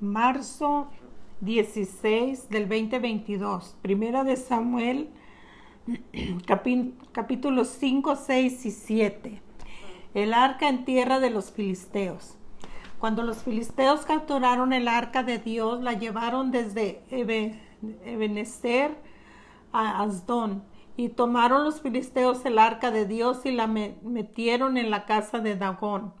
marzo 0.00 0.88
16 1.40 2.48
del 2.48 2.68
2022. 2.68 3.76
Primera 3.82 4.24
de 4.24 4.36
Samuel, 4.36 5.10
capítulos 7.12 7.68
5, 7.68 8.16
6 8.16 8.66
y 8.66 8.70
7. 8.70 9.42
El 10.14 10.34
arca 10.34 10.68
en 10.68 10.84
tierra 10.84 11.20
de 11.20 11.30
los 11.30 11.52
filisteos. 11.52 12.36
Cuando 12.98 13.22
los 13.22 13.42
filisteos 13.42 14.00
capturaron 14.02 14.72
el 14.72 14.88
arca 14.88 15.22
de 15.22 15.38
Dios, 15.38 15.80
la 15.82 15.94
llevaron 15.94 16.50
desde 16.50 17.02
Ebenezer 18.04 18.96
a 19.72 20.02
Asdón. 20.02 20.64
Y 20.96 21.08
tomaron 21.08 21.64
los 21.64 21.80
filisteos 21.80 22.44
el 22.44 22.58
arca 22.58 22.90
de 22.90 23.06
Dios 23.06 23.46
y 23.46 23.52
la 23.52 23.66
metieron 23.66 24.76
en 24.76 24.90
la 24.90 25.06
casa 25.06 25.38
de 25.38 25.56
Dagón. 25.56 26.12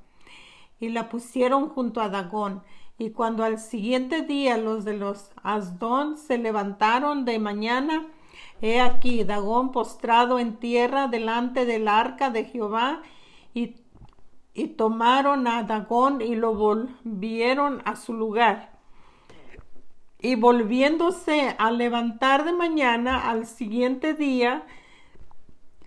Y 0.78 0.88
la 0.88 1.10
pusieron 1.10 1.68
junto 1.68 2.00
a 2.00 2.08
Dagón. 2.08 2.62
Y 3.00 3.10
cuando 3.10 3.42
al 3.42 3.58
siguiente 3.58 4.22
día 4.22 4.56
los 4.58 4.84
de 4.84 4.96
los 4.96 5.32
Asdón 5.42 6.16
se 6.16 6.38
levantaron 6.38 7.24
de 7.24 7.40
mañana, 7.40 8.06
he 8.60 8.80
aquí 8.80 9.24
Dagón 9.24 9.72
postrado 9.72 10.38
en 10.38 10.58
tierra 10.58 11.08
delante 11.08 11.64
del 11.64 11.88
arca 11.88 12.30
de 12.30 12.44
Jehová, 12.44 13.02
y 13.54 13.74
y 14.52 14.68
tomaron 14.68 15.46
a 15.46 15.62
Dagón 15.62 16.20
y 16.20 16.34
lo 16.34 16.54
volvieron 16.54 17.80
a 17.86 17.96
su 17.96 18.12
lugar. 18.12 18.78
Y 20.18 20.34
volviéndose 20.34 21.54
a 21.58 21.70
levantar 21.70 22.44
de 22.44 22.52
mañana 22.52 23.30
al 23.30 23.46
siguiente 23.46 24.12
día, 24.12 24.66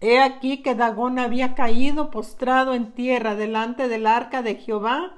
he 0.02 0.20
aquí 0.20 0.64
que 0.64 0.74
Dagón 0.74 1.20
había 1.20 1.54
caído 1.54 2.10
postrado 2.10 2.74
en 2.74 2.94
tierra 2.94 3.36
delante 3.36 3.88
del 3.88 4.08
arca 4.08 4.42
de 4.42 4.56
Jehová, 4.56 5.14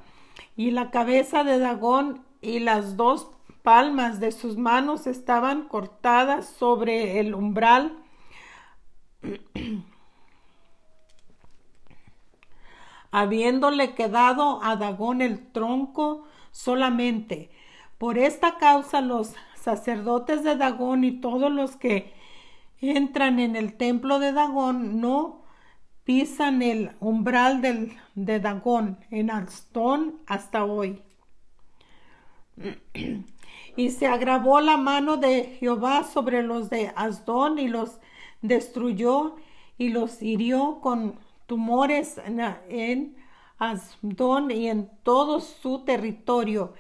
y 0.56 0.72
la 0.72 0.90
cabeza 0.92 1.44
de 1.44 1.60
Dagón 1.60 2.26
y 2.42 2.60
las 2.60 2.98
dos 2.98 3.30
palmas 3.64 4.20
de 4.20 4.32
sus 4.32 4.58
manos 4.58 5.08
estaban 5.08 5.68
cortadas 5.68 6.48
sobre 6.48 7.20
el 7.20 7.34
umbral 7.34 7.98
habiéndole 13.12 13.96
quedado 13.96 14.62
a 14.62 14.76
Dagón 14.76 15.22
el 15.22 15.52
tronco 15.52 16.26
solamente. 16.52 17.50
Por 17.98 18.18
esta 18.18 18.58
causa 18.58 19.00
los 19.02 19.34
sacerdotes 19.56 20.44
de 20.44 20.58
Dagón 20.58 21.04
y 21.04 21.22
todos 21.22 21.52
los 21.52 21.78
que 21.78 22.14
entran 22.82 23.40
en 23.40 23.56
el 23.56 23.78
templo 23.78 24.20
de 24.20 24.34
Dagón 24.34 25.00
no 25.00 25.45
pisan 26.06 26.62
el 26.62 26.92
umbral 27.02 27.62
del, 27.62 27.98
de 28.14 28.40
Dagón 28.40 28.98
en 29.12 29.30
Alstón 29.30 30.22
hasta 30.28 30.64
hoy. 30.64 31.02
y 33.76 33.90
se 33.90 34.08
agravó 34.08 34.62
la 34.62 34.78
mano 34.78 35.18
de 35.18 35.58
Jehová 35.60 36.04
sobre 36.04 36.44
los 36.44 36.70
de 36.70 36.94
Asdón 36.96 37.60
y 37.60 37.68
los 37.68 38.00
destruyó 38.42 39.36
y 39.78 39.90
los 39.90 40.22
hirió 40.22 40.80
con 40.82 41.16
tumores 41.48 42.22
en 42.70 43.18
Asdón 43.58 44.52
y 44.52 44.70
en 44.70 44.90
todo 45.04 45.42
su 45.42 45.84
territorio. 45.84 46.74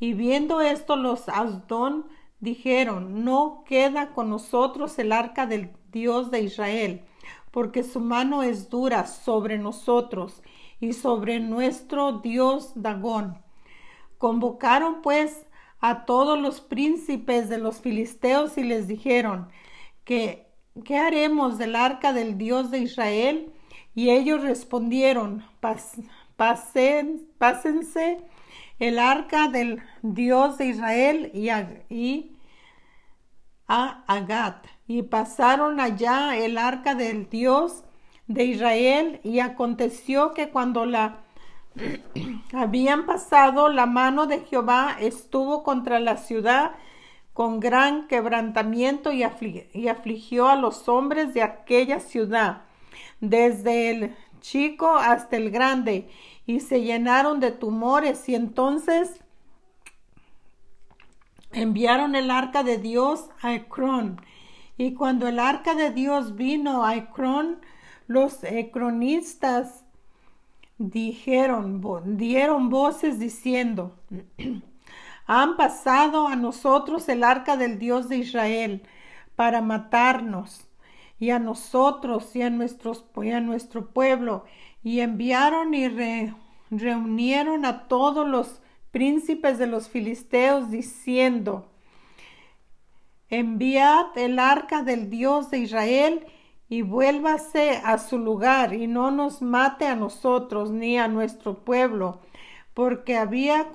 Y 0.00 0.14
viendo 0.14 0.60
esto, 0.60 0.96
los 0.96 1.28
Asdón 1.28 2.06
dijeron, 2.40 3.24
no 3.24 3.64
queda 3.66 4.14
con 4.14 4.30
nosotros 4.30 4.98
el 4.98 5.12
arca 5.12 5.46
del 5.46 5.72
Dios 5.90 6.30
de 6.30 6.42
Israel, 6.42 7.04
porque 7.50 7.82
su 7.82 8.00
mano 8.00 8.42
es 8.42 8.70
dura 8.70 9.06
sobre 9.06 9.58
nosotros 9.58 10.42
y 10.80 10.92
sobre 10.92 11.40
nuestro 11.40 12.20
Dios 12.20 12.72
Dagón. 12.74 13.42
Convocaron 14.18 15.02
pues 15.02 15.46
a 15.80 16.04
todos 16.04 16.40
los 16.40 16.60
príncipes 16.60 17.48
de 17.48 17.58
los 17.58 17.80
filisteos 17.80 18.58
y 18.58 18.64
les 18.64 18.88
dijeron, 18.88 19.48
que 20.04 20.46
¿qué 20.84 20.96
haremos 20.96 21.58
del 21.58 21.76
arca 21.76 22.12
del 22.12 22.38
Dios 22.38 22.70
de 22.70 22.78
Israel? 22.78 23.52
Y 23.94 24.10
ellos 24.10 24.42
respondieron, 24.42 25.44
pásense 26.36 28.18
el 28.78 28.98
arca 28.98 29.48
del 29.48 29.82
Dios 30.02 30.56
de 30.58 30.66
Israel 30.66 31.30
y 31.90 32.32
a 33.68 34.02
Agat. 34.06 34.66
Y 34.86 35.02
pasaron 35.02 35.78
allá 35.78 36.36
el 36.36 36.58
arca 36.58 36.94
del 36.94 37.28
Dios 37.28 37.84
de 38.26 38.44
Israel 38.44 39.20
y 39.22 39.40
aconteció 39.40 40.34
que 40.34 40.48
cuando 40.50 40.86
la 40.86 41.20
habían 42.52 43.06
pasado, 43.06 43.68
la 43.68 43.86
mano 43.86 44.26
de 44.26 44.40
Jehová 44.40 44.96
estuvo 44.98 45.62
contra 45.62 46.00
la 46.00 46.16
ciudad 46.16 46.72
con 47.34 47.60
gran 47.60 48.08
quebrantamiento 48.08 49.12
y, 49.12 49.24
y 49.72 49.88
afligió 49.88 50.48
a 50.48 50.56
los 50.56 50.88
hombres 50.88 51.34
de 51.34 51.42
aquella 51.42 52.00
ciudad 52.00 52.62
desde 53.20 53.90
el 53.90 54.16
chico 54.40 54.96
hasta 54.96 55.36
el 55.36 55.50
grande, 55.50 56.08
y 56.46 56.60
se 56.60 56.82
llenaron 56.82 57.40
de 57.40 57.50
tumores 57.50 58.28
y 58.28 58.34
entonces 58.34 59.20
enviaron 61.60 62.14
el 62.14 62.30
arca 62.30 62.62
de 62.62 62.78
Dios 62.78 63.30
a 63.42 63.54
Ecrón. 63.54 64.20
Y 64.76 64.94
cuando 64.94 65.26
el 65.26 65.38
arca 65.38 65.74
de 65.74 65.90
Dios 65.90 66.36
vino 66.36 66.84
a 66.84 66.94
Ecrón, 66.96 67.60
los 68.06 68.44
ecronistas 68.44 69.84
dijeron, 70.78 71.82
dieron 72.16 72.70
voces 72.70 73.18
diciendo, 73.18 73.98
han 75.26 75.56
pasado 75.56 76.28
a 76.28 76.36
nosotros 76.36 77.08
el 77.08 77.24
arca 77.24 77.56
del 77.56 77.78
Dios 77.78 78.08
de 78.08 78.18
Israel 78.18 78.82
para 79.34 79.60
matarnos 79.60 80.68
y 81.18 81.30
a 81.30 81.40
nosotros 81.40 82.34
y 82.36 82.42
a, 82.42 82.50
nuestro 82.50 83.90
pueblo, 83.90 84.44
y 84.84 85.00
enviaron 85.00 85.74
y 85.74 85.88
reunieron 86.70 87.64
a 87.64 87.88
todos 87.88 88.26
los 88.28 88.60
príncipes 88.90 89.58
de 89.58 89.66
los 89.66 89.88
filisteos, 89.88 90.70
diciendo, 90.70 91.70
enviad 93.28 94.16
el 94.16 94.38
arca 94.38 94.82
del 94.82 95.10
Dios 95.10 95.50
de 95.50 95.58
Israel, 95.58 96.26
y 96.70 96.82
vuélvase 96.82 97.80
a 97.82 97.96
su 97.98 98.18
lugar, 98.18 98.74
y 98.74 98.86
no 98.86 99.10
nos 99.10 99.40
mate 99.40 99.86
a 99.86 99.96
nosotros 99.96 100.70
ni 100.70 100.98
a 100.98 101.08
nuestro 101.08 101.64
pueblo, 101.64 102.20
porque 102.74 103.16
había 103.16 103.68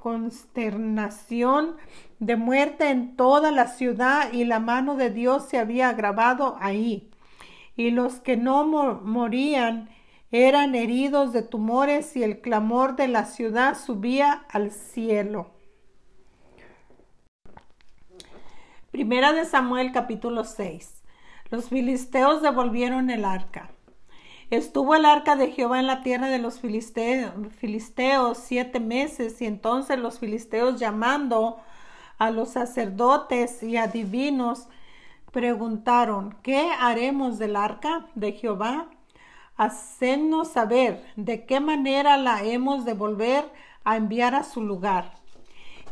consternación 0.00 1.76
de 2.20 2.36
muerte 2.36 2.90
en 2.90 3.16
toda 3.16 3.50
la 3.50 3.66
ciudad 3.66 4.32
y 4.32 4.44
la 4.44 4.60
mano 4.60 4.94
de 4.94 5.10
Dios 5.10 5.48
se 5.48 5.58
había 5.58 5.88
agravado 5.88 6.56
ahí. 6.60 7.10
Y 7.76 7.90
los 7.90 8.20
que 8.20 8.36
no 8.36 8.64
morían 8.64 9.88
eran 10.32 10.74
heridos 10.74 11.32
de 11.32 11.42
tumores 11.42 12.16
y 12.16 12.22
el 12.22 12.40
clamor 12.40 12.94
de 12.96 13.08
la 13.08 13.24
ciudad 13.24 13.76
subía 13.76 14.44
al 14.48 14.70
cielo. 14.70 15.50
Primera 18.92 19.32
de 19.32 19.44
Samuel 19.44 19.92
capítulo 19.92 20.44
6. 20.44 21.02
Los 21.50 21.68
filisteos 21.68 22.42
devolvieron 22.42 23.10
el 23.10 23.24
arca. 23.24 23.70
Estuvo 24.50 24.94
el 24.94 25.04
arca 25.04 25.36
de 25.36 25.50
Jehová 25.52 25.78
en 25.78 25.86
la 25.86 26.02
tierra 26.02 26.28
de 26.28 26.38
los 26.38 26.60
filisteos, 26.60 27.32
filisteos 27.58 28.38
siete 28.38 28.80
meses 28.80 29.40
y 29.40 29.46
entonces 29.46 29.98
los 29.98 30.18
filisteos 30.18 30.78
llamando 30.78 31.58
a 32.18 32.30
los 32.30 32.50
sacerdotes 32.50 33.62
y 33.62 33.76
adivinos 33.76 34.68
preguntaron, 35.32 36.36
¿qué 36.42 36.68
haremos 36.80 37.38
del 37.38 37.54
arca 37.54 38.08
de 38.16 38.32
Jehová? 38.32 38.90
Hacednos 39.60 40.52
saber 40.52 41.04
de 41.16 41.44
qué 41.44 41.60
manera 41.60 42.16
la 42.16 42.42
hemos 42.42 42.86
de 42.86 42.94
volver 42.94 43.44
a 43.84 43.98
enviar 43.98 44.34
a 44.34 44.42
su 44.42 44.62
lugar. 44.62 45.20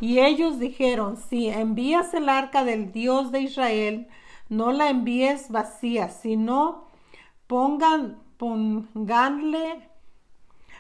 Y 0.01 0.21
ellos 0.21 0.59
dijeron, 0.59 1.19
si 1.19 1.49
envías 1.49 2.15
el 2.15 2.31
arca 2.31 2.65
del 2.65 2.93
Dios 2.93 3.31
de 3.31 3.43
Israel, 3.43 4.09
no 4.49 4.73
la 4.73 4.89
envíes 4.89 5.51
vacía, 5.51 6.09
sino 6.09 6.87
pongan, 7.47 8.23
ponganle 8.39 9.91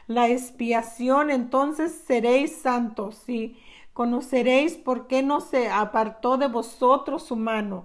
la 0.06 0.30
expiación, 0.30 1.28
entonces 1.28 1.92
seréis 2.06 2.56
santos. 2.56 3.28
Y 3.28 3.58
conoceréis 3.92 4.78
por 4.78 5.08
qué 5.08 5.22
no 5.22 5.42
se 5.42 5.68
apartó 5.68 6.38
de 6.38 6.48
vosotros 6.48 7.22
su 7.22 7.36
mano. 7.36 7.84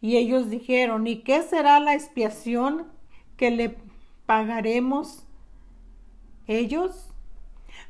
Y 0.00 0.16
ellos 0.16 0.48
dijeron, 0.48 1.06
¿y 1.06 1.18
qué 1.18 1.42
será 1.42 1.80
la 1.80 1.92
expiación 1.92 2.86
que 3.36 3.50
le 3.50 3.87
pagaremos 4.28 5.24
ellos? 6.46 7.06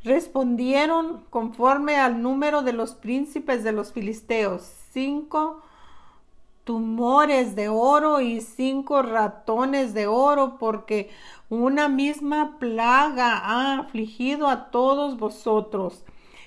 Respondieron 0.05 1.25
conforme 1.31 1.97
al 1.97 2.23
número 2.23 2.63
de 2.63 2.73
los 2.73 2.95
príncipes 2.95 3.65
de 3.65 3.73
los 3.73 3.93
filisteos, 3.93 4.63
cinco 4.93 5.63
tumores 6.63 7.57
de 7.57 7.69
oro 7.69 8.21
y 8.21 8.41
cinco 8.41 9.03
ratones 9.03 9.95
de 9.95 10.07
oro, 10.07 10.59
porque 10.61 11.11
una 11.49 11.89
misma 11.89 12.59
plaga 12.61 13.39
ha 13.39 13.81
afligido 13.81 14.47
a 14.47 14.71
todos 14.71 15.19
vosotros 15.19 16.05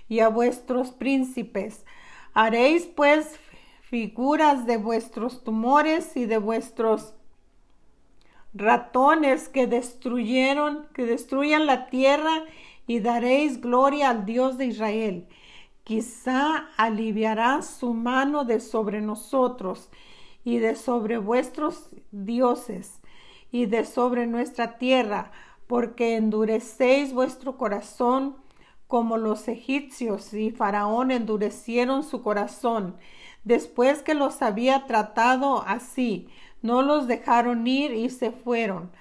y 0.08 0.22
a 0.22 0.30
vuestros 0.30 0.92
príncipes. 0.92 1.86
Haréis 2.34 2.86
pues 2.86 3.36
figuras 3.82 4.66
de 4.66 4.78
vuestros 4.78 5.44
tumores 5.44 6.16
y 6.16 6.28
de 6.28 6.38
vuestros 6.38 7.14
ratones 8.53 9.50
que 9.50 9.68
destruyeron, 9.68 10.88
que 10.94 11.06
destruyan 11.06 11.65
la 11.65 11.88
tierra 11.89 12.44
y 12.88 13.00
daréis 13.00 13.62
gloria 13.62 14.09
al 14.09 14.25
Dios 14.25 14.57
de 14.57 14.65
Israel. 14.65 15.27
Quizá 15.83 16.69
aliviará 16.77 17.62
su 17.62 17.94
mano 17.94 18.45
de 18.45 18.59
sobre 18.59 19.01
nosotros 19.01 19.89
y 20.44 20.59
de 20.59 20.75
sobre 20.75 21.18
vuestros 21.18 21.89
dioses 22.12 23.01
y 23.51 23.65
de 23.65 23.86
sobre 23.86 24.27
nuestra 24.27 24.77
tierra, 24.77 25.31
porque 25.68 26.15
endurecéis 26.15 27.13
vuestro 27.13 27.57
corazón 27.57 28.36
como 28.88 29.18
los 29.18 29.47
egipcios 29.47 30.33
y 30.33 30.51
Faraón 30.51 31.12
endurecieron 31.12 32.04
su 32.04 32.21
corazón. 32.21 32.97
Después 33.45 34.04
que 34.04 34.13
los 34.13 34.42
había 34.42 34.86
tratado 34.86 35.63
así, 35.65 36.27
no 36.62 36.81
los 36.81 37.08
dejaron 37.08 37.68
ir 37.68 37.94
y 37.94 38.10
se 38.10 38.31
fueron. 38.31 38.92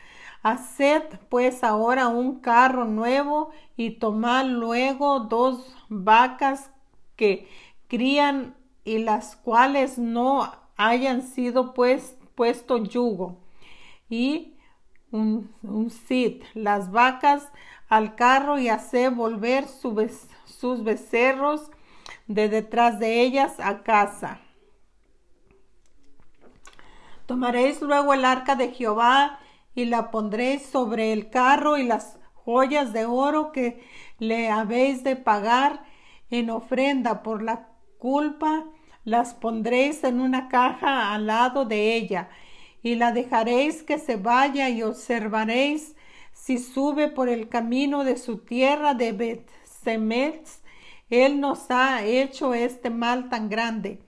Haced 0.42 1.02
pues 1.28 1.62
ahora 1.62 2.08
un 2.08 2.40
carro 2.40 2.86
nuevo 2.86 3.50
y 3.76 3.90
tomad 3.98 4.46
luego 4.46 5.20
dos 5.20 5.76
vacas 5.88 6.70
que 7.16 7.48
crían 7.88 8.54
y 8.84 8.98
las 8.98 9.36
cuales 9.36 9.98
no 9.98 10.50
hayan 10.76 11.22
sido 11.22 11.74
pues 11.74 12.16
puesto 12.34 12.78
yugo 12.78 13.36
y 14.08 14.54
un, 15.12 15.52
un 15.62 15.92
las 16.54 16.90
vacas 16.90 17.48
al 17.88 18.14
carro 18.14 18.58
y 18.58 18.68
haced 18.68 19.12
volver 19.12 19.66
sus 19.66 20.84
becerros 20.84 21.70
de 22.26 22.48
detrás 22.48 22.98
de 22.98 23.20
ellas 23.22 23.54
a 23.58 23.82
casa. 23.82 24.40
Tomaréis 27.30 27.80
luego 27.80 28.12
el 28.12 28.24
arca 28.24 28.56
de 28.56 28.72
Jehová 28.72 29.38
y 29.76 29.84
la 29.84 30.10
pondréis 30.10 30.66
sobre 30.66 31.12
el 31.12 31.30
carro 31.30 31.78
y 31.78 31.84
las 31.84 32.18
joyas 32.34 32.92
de 32.92 33.04
oro 33.04 33.52
que 33.52 33.86
le 34.18 34.50
habéis 34.50 35.04
de 35.04 35.14
pagar 35.14 35.84
en 36.32 36.50
ofrenda 36.50 37.22
por 37.22 37.40
la 37.40 37.68
culpa, 37.98 38.64
las 39.04 39.32
pondréis 39.34 40.02
en 40.02 40.20
una 40.20 40.48
caja 40.48 41.14
al 41.14 41.28
lado 41.28 41.66
de 41.66 41.94
ella 41.94 42.30
y 42.82 42.96
la 42.96 43.12
dejaréis 43.12 43.84
que 43.84 44.00
se 44.00 44.16
vaya 44.16 44.68
y 44.68 44.82
observaréis 44.82 45.94
si 46.32 46.58
sube 46.58 47.06
por 47.06 47.28
el 47.28 47.48
camino 47.48 48.02
de 48.02 48.16
su 48.16 48.38
tierra 48.38 48.94
de 48.94 49.12
bet 49.12 49.48
él 51.10 51.38
nos 51.38 51.70
ha 51.70 52.02
hecho 52.02 52.54
este 52.54 52.90
mal 52.90 53.28
tan 53.28 53.48
grande. 53.48 54.00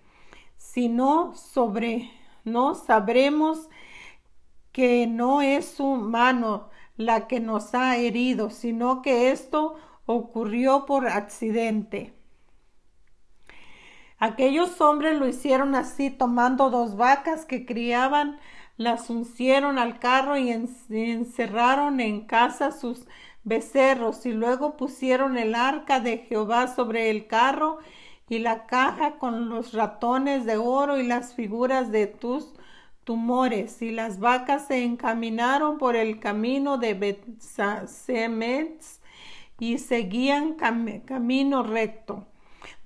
Si 0.56 0.88
no 0.88 1.36
sobre 1.36 2.10
no 2.44 2.74
sabremos 2.74 3.68
que 4.72 5.06
no 5.06 5.42
es 5.42 5.66
su 5.66 5.86
mano 5.86 6.70
la 6.96 7.26
que 7.26 7.40
nos 7.40 7.74
ha 7.74 7.96
herido, 7.96 8.50
sino 8.50 9.02
que 9.02 9.30
esto 9.30 9.76
ocurrió 10.06 10.86
por 10.86 11.06
accidente. 11.08 12.14
Aquellos 14.18 14.80
hombres 14.80 15.18
lo 15.18 15.26
hicieron 15.26 15.74
así, 15.74 16.10
tomando 16.10 16.70
dos 16.70 16.96
vacas 16.96 17.44
que 17.44 17.66
criaban, 17.66 18.38
las 18.76 19.10
uncieron 19.10 19.78
al 19.78 19.98
carro 19.98 20.36
y 20.38 20.50
encerraron 20.50 22.00
en 22.00 22.26
casa 22.26 22.70
sus 22.70 23.06
becerros, 23.44 24.24
y 24.24 24.32
luego 24.32 24.76
pusieron 24.76 25.36
el 25.36 25.54
arca 25.54 25.98
de 25.98 26.18
Jehová 26.18 26.68
sobre 26.68 27.10
el 27.10 27.26
carro 27.26 27.78
y 28.32 28.38
la 28.38 28.64
caja 28.64 29.19
con 29.19 29.50
los 29.50 29.75
ratones 29.75 30.46
de 30.46 30.56
oro 30.56 30.99
y 30.99 31.06
las 31.06 31.34
figuras 31.34 31.93
de 31.93 32.06
tus 32.06 32.55
tumores, 33.05 33.82
y 33.82 33.90
las 33.90 34.20
vacas 34.20 34.69
se 34.69 34.84
encaminaron 34.84 35.76
por 35.76 35.96
el 35.96 36.19
camino 36.19 36.79
de 36.79 36.94
Betsasemets 36.94 39.02
y 39.58 39.76
seguían 39.76 40.55
camino 40.55 41.62
recto, 41.62 42.26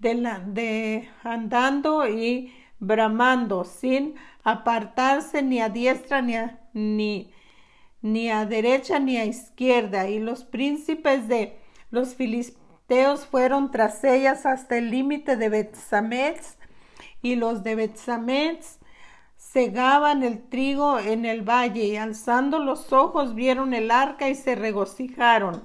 de, 0.01 0.17
de 0.49 1.09
andando 1.23 2.09
y 2.09 2.53
bramando, 2.81 3.63
sin 3.63 4.17
apartarse 4.43 5.43
ni 5.43 5.61
a 5.61 5.69
diestra 5.69 6.23
ni 6.23 6.35
a, 6.35 6.59
ni, 6.73 7.31
ni 8.03 8.31
a 8.31 8.47
derecha 8.47 8.99
ni 8.99 9.17
a 9.17 9.25
izquierda, 9.25 10.09
y 10.09 10.19
los 10.19 10.43
príncipes 10.43 11.29
de 11.29 11.57
los 11.93 12.17
filisteos 12.17 12.66
fueron 13.31 13.71
tras 13.71 14.05
ellas 14.05 14.47
hasta 14.47 14.79
el 14.79 14.91
límite 14.91 15.37
de 15.37 15.49
Betsamets, 15.49 16.59
y 17.23 17.35
los 17.35 17.63
de 17.63 17.75
Betsamets 17.75 18.79
segaban 19.37 20.23
el 20.23 20.49
trigo 20.49 20.99
en 20.99 21.25
el 21.25 21.43
valle, 21.43 21.85
y 21.85 21.97
alzando 21.97 22.59
los 22.59 22.93
ojos 22.93 23.35
vieron 23.35 23.75
el 23.75 23.91
arca 23.91 24.29
y 24.29 24.35
se 24.35 24.55
regocijaron 24.55 25.65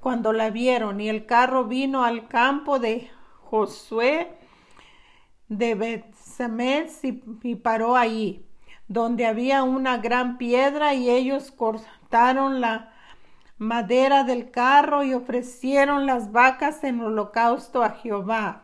cuando 0.00 0.32
la 0.32 0.50
vieron, 0.50 1.00
y 1.00 1.08
el 1.08 1.26
carro 1.26 1.64
vino 1.64 2.04
al 2.04 2.28
campo 2.28 2.78
de 2.78 3.10
Josué 3.50 4.28
de 5.48 5.74
Betsamets 5.74 7.00
y, 7.02 7.54
paró 7.56 7.96
allí 7.96 8.46
donde 8.86 9.26
había 9.26 9.64
una 9.64 9.98
gran 9.98 10.38
piedra 10.38 10.94
y 10.94 11.10
ellos 11.10 11.50
cortaron 11.50 12.60
la 12.60 12.92
madera 13.60 14.24
del 14.24 14.50
carro 14.50 15.04
y 15.04 15.12
ofrecieron 15.12 16.06
las 16.06 16.32
vacas 16.32 16.82
en 16.82 16.98
holocausto 16.98 17.82
a 17.82 17.90
Jehová. 17.90 18.62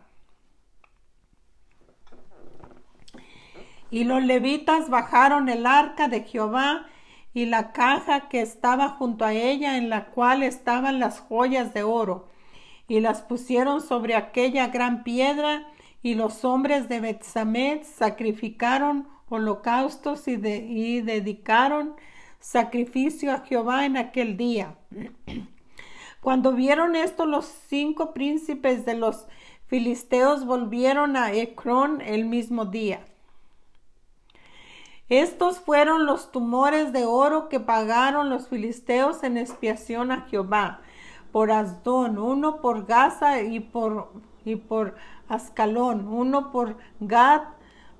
Y 3.90 4.04
los 4.04 4.22
levitas 4.22 4.88
bajaron 4.88 5.50
el 5.50 5.66
arca 5.66 6.08
de 6.08 6.22
Jehová 6.22 6.87
y 7.34 7.44
la 7.44 7.72
caja 7.72 8.31
que 8.31 8.40
estaba 8.40 8.88
junto 8.88 9.26
a 9.26 9.34
ella 9.34 9.76
en 9.76 9.90
la 9.90 10.06
cual 10.06 10.43
estaban 10.43 10.98
las 10.98 11.20
joyas 11.20 11.75
de 11.75 11.82
oro 11.82 12.31
y 12.88 13.00
las 13.00 13.20
pusieron 13.20 13.82
sobre 13.82 14.14
aquella 14.14 14.69
gran 14.69 15.04
piedra 15.04 15.66
y 16.02 16.14
los 16.14 16.43
hombres 16.43 16.88
de 16.88 17.00
Betsamet 17.00 17.84
sacrificaron 17.84 19.06
holocaustos 19.28 20.26
y, 20.26 20.37
dedicaron 20.37 21.96
sacrificio 22.46 23.32
a 23.32 23.40
Jehová 23.40 23.87
en 23.87 23.96
aquel 23.96 24.37
día. 24.37 24.76
Cuando 26.20 26.52
vieron 26.52 26.94
esto, 26.94 27.26
los 27.26 27.44
cinco 27.44 28.14
príncipes 28.14 28.87
de 28.87 28.94
los 28.94 29.26
filisteos 29.66 30.46
volvieron 30.46 31.17
a 31.17 31.32
Ecrón 31.32 32.00
el 32.00 32.24
mismo 32.24 32.65
día. 32.65 33.05
Estos 35.08 35.58
fueron 35.58 36.06
los 36.06 36.31
tumores 36.31 36.93
de 36.93 37.05
oro 37.05 37.48
que 37.48 37.58
pagaron 37.58 38.31
los 38.31 38.46
filisteos 38.46 39.24
en 39.24 39.38
expiación 39.38 40.12
a 40.12 40.22
Jehová 40.22 40.82
por 41.32 41.50
Asdón, 41.50 42.17
uno 42.17 42.60
por 42.60 42.86
Gaza 42.86 43.43
y 43.43 43.58
por, 43.58 44.12
y 44.44 44.55
por 44.55 44.94
Ascalón, 45.29 46.06
uno 46.06 46.53
por 46.53 46.76
Gad 47.00 47.43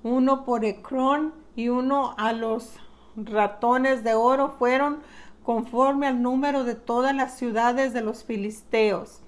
uno 0.03 0.45
por 0.45 0.63
Ecrón 0.63 1.33
y 1.55 1.69
uno 1.69 2.15
a 2.17 2.31
los 2.31 2.77
ratones 3.17 4.03
de 4.03 4.13
oro 4.13 4.55
fueron 4.57 4.99
conforme 5.43 6.07
al 6.07 6.21
número 6.21 6.63
de 6.63 6.75
todas 6.75 7.13
las 7.13 7.37
ciudades 7.37 7.91
de 7.93 8.01
los 8.01 8.23
filisteos, 8.23 9.21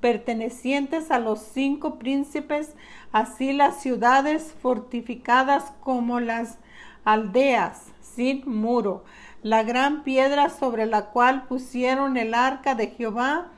pertenecientes 0.00 1.10
a 1.10 1.18
los 1.18 1.40
cinco 1.40 1.98
príncipes, 1.98 2.74
así 3.10 3.52
las 3.52 3.80
ciudades 3.80 4.54
fortificadas 4.62 5.72
como 5.80 6.20
las 6.20 6.58
aldeas 7.04 7.86
sin 8.00 8.42
muro, 8.46 9.04
la 9.42 9.62
gran 9.62 10.04
piedra 10.04 10.50
sobre 10.50 10.86
la 10.86 11.06
cual 11.06 11.46
pusieron 11.46 12.16
el 12.16 12.34
arca 12.34 12.74
de 12.74 12.88
Jehová, 12.88 13.48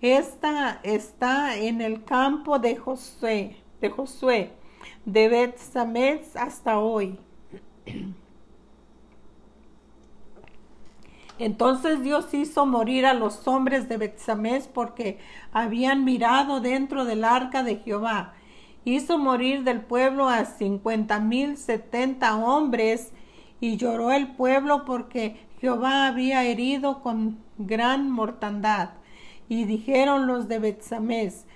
esta 0.00 0.80
está 0.82 1.56
en 1.56 1.80
el 1.80 2.04
campo 2.04 2.58
de 2.58 2.76
Josué, 2.76 3.56
de 3.80 3.90
Josué 3.90 4.58
de 5.04 5.28
Bet 5.28 5.58
hasta 6.34 6.78
hoy. 6.78 7.18
Entonces 11.38 12.02
Dios 12.02 12.32
hizo 12.34 12.66
morir 12.66 13.06
a 13.06 13.14
los 13.14 13.46
hombres 13.46 13.88
de 13.88 13.96
Betsamés 13.96 14.66
porque 14.66 15.18
habían 15.52 16.04
mirado 16.04 16.60
dentro 16.60 17.04
del 17.04 17.24
arca 17.24 17.62
de 17.62 17.76
Jehová. 17.76 18.34
Hizo 18.84 19.18
morir 19.18 19.64
del 19.64 19.80
pueblo 19.80 20.28
a 20.28 20.44
cincuenta 20.44 21.20
mil 21.20 21.56
setenta 21.56 22.36
hombres 22.36 23.12
y 23.60 23.76
lloró 23.76 24.12
el 24.12 24.28
pueblo 24.28 24.84
porque 24.84 25.36
Jehová 25.60 26.06
había 26.06 26.44
herido 26.44 27.02
con 27.02 27.38
gran 27.58 28.10
mortandad. 28.10 28.90
Y 29.48 29.64
dijeron 29.64 30.26
los 30.26 30.48
de 30.48 30.58
Betsamés, 30.58 31.46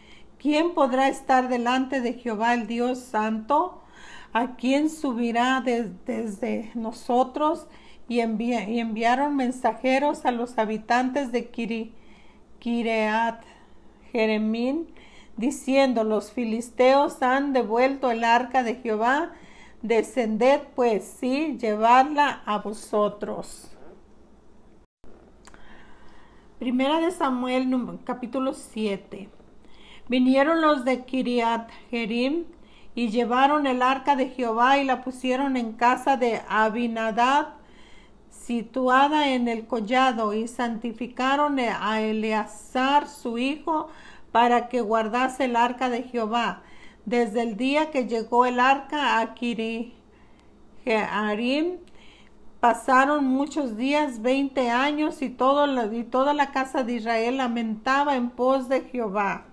¿Quién 0.42 0.74
podrá 0.74 1.08
estar 1.08 1.48
delante 1.48 2.00
de 2.00 2.14
Jehová 2.14 2.54
el 2.54 2.66
Dios 2.66 2.98
Santo? 2.98 3.80
¿A 4.32 4.56
quién 4.56 4.90
subirá 4.90 5.60
desde 5.60 6.72
nosotros? 6.74 7.68
Y, 8.08 8.20
enviaron 8.20 9.36
mensajeros 9.36 10.26
a 10.26 10.30
los 10.30 10.58
habitantes 10.58 11.32
de 11.32 11.48
Kiri, 11.48 11.94
Kireat 12.58 13.42
Jeremín, 14.12 14.88
diciendo, 15.36 16.04
los 16.04 16.32
filisteos 16.32 17.22
han 17.22 17.52
devuelto 17.52 18.10
el 18.10 18.24
arca 18.24 18.62
de 18.62 18.76
Jehová, 18.76 19.32
descended 19.80 20.60
pues, 20.74 21.04
sí, 21.04 21.56
llevadla 21.58 22.42
a 22.44 22.58
vosotros. 22.58 23.72
Primera 26.58 27.00
de 27.00 27.10
Samuel 27.10 27.68
capítulo 28.04 28.54
7. 28.54 29.28
Vinieron 30.08 30.60
los 30.60 30.84
de 30.84 31.04
Kiriat 31.04 31.68
Jerim 31.90 32.44
y 32.94 33.08
llevaron 33.08 33.66
el 33.66 33.82
arca 33.82 34.14
de 34.14 34.28
Jehová 34.28 34.78
y 34.78 34.84
la 34.84 35.02
pusieron 35.02 35.56
en 35.56 35.72
casa 35.72 36.16
de 36.16 36.40
Abinadad, 36.48 37.54
situada 38.32 39.28
en 39.28 39.46
el 39.46 39.66
collado, 39.66 40.34
y 40.34 40.48
santificaron 40.48 41.60
a 41.60 42.00
Eleazar 42.00 43.06
su 43.06 43.38
hijo 43.38 43.88
para 44.32 44.68
que 44.68 44.80
guardase 44.80 45.44
el 45.44 45.54
arca 45.54 45.88
de 45.90 46.02
Jehová. 46.02 46.62
Desde 47.04 47.42
el 47.42 47.56
día 47.56 47.90
que 47.90 48.06
llegó 48.06 48.46
el 48.46 48.58
arca 48.58 49.20
a 49.20 49.34
Kiriarim, 49.34 49.92
pasaron 52.60 53.24
muchos 53.24 53.76
días, 53.76 54.22
veinte 54.22 54.70
años, 54.70 55.20
y 55.22 55.28
toda 55.28 55.66
la 55.66 56.52
casa 56.52 56.82
de 56.84 56.94
Israel 56.94 57.36
lamentaba 57.36 58.16
en 58.16 58.30
pos 58.30 58.68
de 58.68 58.82
Jehová. 58.82 59.46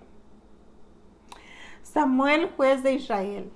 Samuel, 1.82 2.50
juez 2.56 2.82
de 2.82 2.94
Israel. 2.94 3.50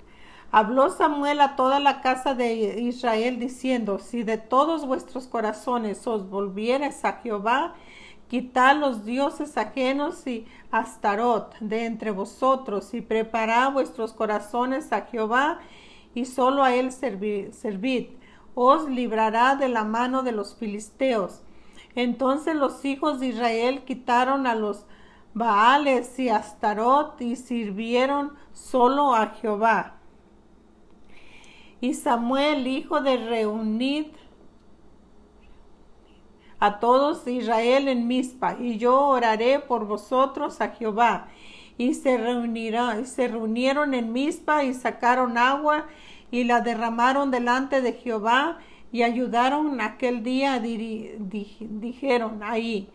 Habló 0.56 0.88
Samuel 0.88 1.40
a 1.40 1.56
toda 1.56 1.80
la 1.80 2.00
casa 2.00 2.36
de 2.36 2.80
Israel 2.80 3.40
diciendo, 3.40 3.98
si 3.98 4.22
de 4.22 4.38
todos 4.38 4.86
vuestros 4.86 5.26
corazones 5.26 6.06
os 6.06 6.30
volvieres 6.30 7.04
a 7.04 7.14
Jehová, 7.14 7.74
quitad 8.28 8.76
los 8.76 9.04
dioses 9.04 9.58
ajenos 9.58 10.24
y 10.28 10.46
Astarot 10.70 11.58
de 11.58 11.86
entre 11.86 12.12
vosotros 12.12 12.94
y 12.94 13.00
preparad 13.00 13.72
vuestros 13.72 14.12
corazones 14.12 14.92
a 14.92 15.06
Jehová 15.06 15.58
y 16.14 16.24
solo 16.24 16.62
a 16.62 16.72
él 16.72 16.92
servid. 16.92 18.10
Os 18.54 18.88
librará 18.88 19.56
de 19.56 19.68
la 19.68 19.82
mano 19.82 20.22
de 20.22 20.30
los 20.30 20.54
filisteos. 20.54 21.42
Entonces 21.96 22.54
los 22.54 22.84
hijos 22.84 23.18
de 23.18 23.26
Israel 23.26 23.82
quitaron 23.84 24.46
a 24.46 24.54
los 24.54 24.86
Baales 25.34 26.16
y 26.20 26.28
Astarot 26.28 27.20
y 27.20 27.34
sirvieron 27.34 28.34
solo 28.52 29.16
a 29.16 29.30
Jehová. 29.30 29.94
Y 31.84 31.92
Samuel, 31.92 32.66
hijo 32.66 33.02
de 33.02 33.18
Reunid, 33.18 34.06
a 36.58 36.80
todos 36.80 37.28
Israel 37.28 37.88
en 37.88 38.06
Mizpa, 38.06 38.56
y 38.58 38.78
yo 38.78 38.98
oraré 39.08 39.58
por 39.58 39.84
vosotros 39.86 40.62
a 40.62 40.70
Jehová. 40.70 41.28
Y 41.76 41.92
se, 41.92 42.16
reunirá, 42.16 42.98
y 42.98 43.04
se 43.04 43.28
reunieron 43.28 43.92
en 43.92 44.14
Mizpa 44.14 44.64
y 44.64 44.72
sacaron 44.72 45.36
agua 45.36 45.84
y 46.30 46.44
la 46.44 46.62
derramaron 46.62 47.30
delante 47.30 47.82
de 47.82 47.92
Jehová 47.92 48.60
y 48.90 49.02
ayudaron 49.02 49.82
aquel 49.82 50.22
día, 50.22 50.58
dijeron 50.60 52.42
ahí, 52.42 52.88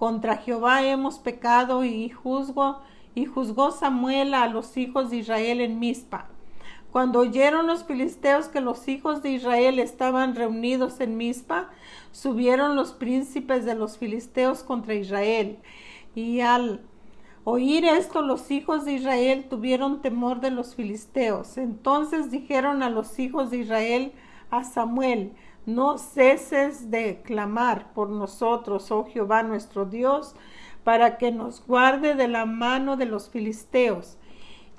contra 0.00 0.38
Jehová 0.38 0.82
hemos 0.82 1.20
pecado 1.20 1.84
y 1.84 2.10
juzgo 2.10 2.80
y 3.14 3.24
juzgó 3.24 3.70
Samuel 3.70 4.34
a 4.34 4.48
los 4.48 4.76
hijos 4.76 5.10
de 5.10 5.18
Israel 5.18 5.60
en 5.60 5.78
Mizpa. 5.78 6.26
Cuando 6.92 7.20
oyeron 7.20 7.66
los 7.66 7.84
filisteos 7.84 8.48
que 8.48 8.60
los 8.60 8.86
hijos 8.86 9.22
de 9.22 9.30
Israel 9.30 9.78
estaban 9.78 10.34
reunidos 10.34 11.00
en 11.00 11.16
Mizpa, 11.16 11.70
subieron 12.10 12.76
los 12.76 12.92
príncipes 12.92 13.64
de 13.64 13.74
los 13.74 13.96
filisteos 13.96 14.62
contra 14.62 14.94
Israel. 14.94 15.58
Y 16.14 16.40
al 16.40 16.82
oír 17.44 17.86
esto, 17.86 18.20
los 18.20 18.50
hijos 18.50 18.84
de 18.84 18.92
Israel 18.92 19.46
tuvieron 19.48 20.02
temor 20.02 20.40
de 20.40 20.50
los 20.50 20.74
filisteos. 20.74 21.56
Entonces 21.56 22.30
dijeron 22.30 22.82
a 22.82 22.90
los 22.90 23.18
hijos 23.18 23.50
de 23.50 23.58
Israel 23.58 24.12
a 24.50 24.62
Samuel, 24.62 25.32
no 25.64 25.96
ceses 25.96 26.90
de 26.90 27.22
clamar 27.22 27.94
por 27.94 28.10
nosotros, 28.10 28.90
oh 28.90 29.06
Jehová 29.06 29.42
nuestro 29.42 29.86
Dios, 29.86 30.34
para 30.84 31.16
que 31.16 31.32
nos 31.32 31.64
guarde 31.66 32.14
de 32.14 32.28
la 32.28 32.44
mano 32.44 32.98
de 32.98 33.06
los 33.06 33.30
filisteos. 33.30 34.18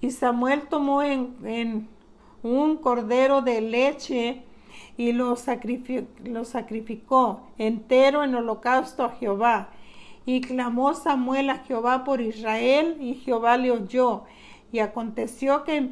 Y 0.01 0.11
Samuel 0.11 0.67
tomó 0.67 1.01
en, 1.01 1.87
un 2.43 2.77
cordero 2.77 3.41
de 3.41 3.61
leche 3.61 4.43
y 4.97 5.13
lo, 5.13 5.35
sacrificó 5.35 7.41
entero 7.57 8.23
en 8.23 8.35
holocausto 8.35 9.03
a 9.03 9.11
Jehová. 9.11 9.69
Y 10.25 10.41
clamó 10.41 10.93
Samuel 10.93 11.49
a 11.49 11.59
Jehová 11.59 12.03
por 12.03 12.21
Israel, 12.21 12.97
y 13.01 13.15
Jehová 13.15 13.57
le 13.57 13.71
oyó. 13.71 14.23
Y 14.71 14.79
aconteció 14.79 15.63
que, 15.63 15.89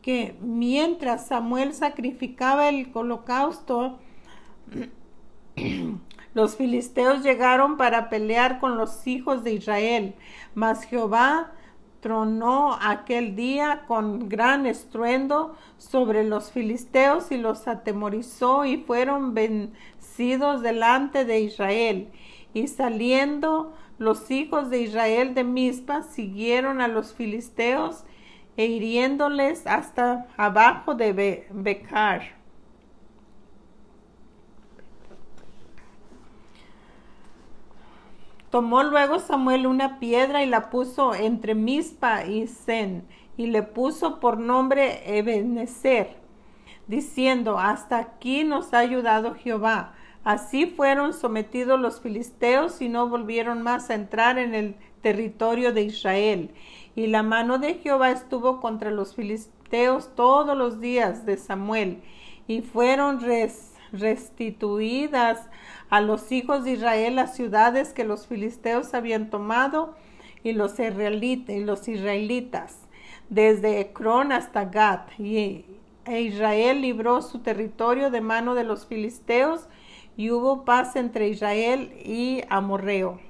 que 0.00 0.36
mientras 0.40 1.26
Samuel 1.26 1.74
sacrificaba 1.74 2.68
el 2.68 2.90
holocausto, 2.94 3.98
los 6.34 6.56
filisteos 6.56 7.22
llegaron 7.22 7.76
para 7.76 8.08
pelear 8.08 8.60
con 8.60 8.78
los 8.78 9.06
hijos 9.06 9.44
de 9.44 9.54
Israel, 9.54 10.14
mas 10.54 10.84
Jehová 10.84 11.52
tronó 12.00 12.78
aquel 12.80 13.34
día 13.34 13.82
con 13.86 14.28
gran 14.28 14.66
estruendo 14.66 15.56
sobre 15.76 16.24
los 16.24 16.52
filisteos 16.52 17.32
y 17.32 17.36
los 17.36 17.66
atemorizó 17.66 18.64
y 18.64 18.78
fueron 18.78 19.34
vencidos 19.34 20.62
delante 20.62 21.24
de 21.24 21.40
Israel. 21.40 22.08
Y 22.54 22.68
saliendo 22.68 23.74
los 23.98 24.30
hijos 24.30 24.70
de 24.70 24.82
Israel 24.82 25.34
de 25.34 25.44
Mizpa 25.44 26.02
siguieron 26.02 26.80
a 26.80 26.88
los 26.88 27.14
filisteos 27.14 28.04
e 28.56 28.66
hiriéndoles 28.66 29.66
hasta 29.66 30.26
abajo 30.36 30.94
de 30.94 31.46
Becar. 31.50 32.37
Tomó 38.50 38.82
luego 38.82 39.18
Samuel 39.18 39.66
una 39.66 39.98
piedra 39.98 40.42
y 40.42 40.46
la 40.46 40.70
puso 40.70 41.14
entre 41.14 41.54
Mispa 41.54 42.24
y 42.24 42.46
Zen, 42.46 43.06
y 43.36 43.48
le 43.48 43.62
puso 43.62 44.20
por 44.20 44.38
nombre 44.38 45.18
Ebenezer, 45.18 46.16
diciendo, 46.86 47.58
hasta 47.58 47.98
aquí 47.98 48.44
nos 48.44 48.72
ha 48.72 48.78
ayudado 48.78 49.34
Jehová. 49.34 49.94
Así 50.24 50.66
fueron 50.66 51.12
sometidos 51.12 51.78
los 51.78 52.00
filisteos 52.00 52.80
y 52.80 52.88
no 52.88 53.08
volvieron 53.08 53.62
más 53.62 53.90
a 53.90 53.94
entrar 53.94 54.38
en 54.38 54.54
el 54.54 54.76
territorio 55.02 55.72
de 55.72 55.82
Israel. 55.82 56.50
Y 56.96 57.06
la 57.06 57.22
mano 57.22 57.58
de 57.58 57.74
Jehová 57.74 58.10
estuvo 58.10 58.60
contra 58.60 58.90
los 58.90 59.14
filisteos 59.14 60.14
todos 60.14 60.56
los 60.56 60.80
días 60.80 61.26
de 61.26 61.36
Samuel, 61.36 62.02
y 62.46 62.62
fueron 62.62 63.20
restituidas 63.92 65.48
a 65.90 66.00
los 66.00 66.30
hijos 66.32 66.64
de 66.64 66.72
Israel 66.72 67.16
las 67.16 67.34
ciudades 67.34 67.92
que 67.92 68.04
los 68.04 68.26
filisteos 68.26 68.94
habían 68.94 69.30
tomado 69.30 69.94
y 70.42 70.52
los, 70.52 70.78
israelitas, 70.78 72.78
desde 73.28 73.80
Ecrón 73.80 74.32
hasta 74.32 74.66
Gat. 74.66 75.18
Y 75.18 75.64
e 76.04 76.22
Israel 76.22 76.80
libró 76.80 77.22
su 77.22 77.40
territorio 77.40 78.10
de 78.10 78.20
mano 78.20 78.54
de 78.54 78.64
los 78.64 78.86
filisteos 78.86 79.66
y 80.16 80.30
hubo 80.30 80.64
paz 80.64 80.96
entre 80.96 81.28
Israel 81.28 81.92
y 82.04 82.42
Amorreo. 82.48 83.20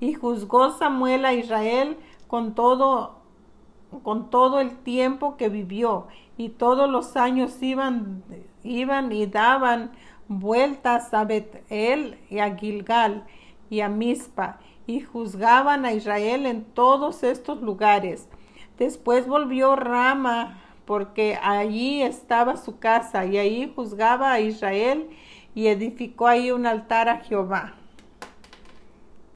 Y 0.00 0.14
juzgó 0.14 0.70
Samuel 0.70 1.24
a 1.24 1.34
Israel 1.34 1.96
con 2.26 2.54
todo 2.54 3.23
con 4.02 4.30
todo 4.30 4.60
el 4.60 4.76
tiempo 4.78 5.36
que 5.36 5.48
vivió 5.48 6.06
y 6.36 6.50
todos 6.50 6.88
los 6.88 7.16
años 7.16 7.62
iban 7.62 8.22
iban 8.62 9.12
y 9.12 9.26
daban 9.26 9.92
vueltas 10.28 11.12
a 11.14 11.24
Betel 11.24 12.18
y 12.30 12.38
a 12.38 12.56
Gilgal 12.56 13.24
y 13.70 13.80
a 13.80 13.88
Mizpa 13.88 14.58
y 14.86 15.00
juzgaban 15.00 15.84
a 15.84 15.92
Israel 15.92 16.46
en 16.46 16.64
todos 16.64 17.22
estos 17.22 17.60
lugares. 17.62 18.28
Después 18.78 19.26
volvió 19.26 19.76
Rama 19.76 20.60
porque 20.84 21.38
allí 21.42 22.02
estaba 22.02 22.56
su 22.56 22.78
casa 22.78 23.24
y 23.24 23.38
ahí 23.38 23.72
juzgaba 23.74 24.32
a 24.32 24.40
Israel 24.40 25.08
y 25.54 25.68
edificó 25.68 26.26
ahí 26.26 26.50
un 26.50 26.66
altar 26.66 27.08
a 27.08 27.18
Jehová. 27.18 27.74